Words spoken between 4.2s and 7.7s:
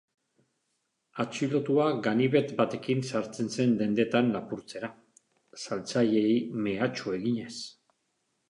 lapurtzera, saltzaileei mehatxu eginez.